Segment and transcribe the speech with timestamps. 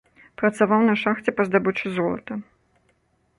[0.41, 2.33] Працаваў на шахце па здабычы золата.